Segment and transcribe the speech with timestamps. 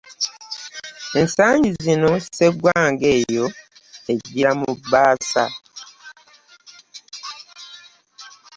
[1.19, 3.45] Ensangi zino sseggwanga eyo
[4.11, 5.45] ejjira mu bbaasa.